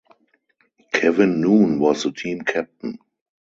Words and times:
Kevin 0.91 1.41
Noone 1.41 1.77
was 1.77 2.01
the 2.01 2.11
team 2.11 2.41
captain. 2.41 2.97